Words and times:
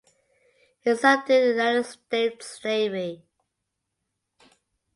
He 0.81 0.95
served 0.95 1.29
in 1.29 1.41
the 1.43 1.47
United 1.49 1.85
States 1.85 2.59
Navy. 2.63 3.21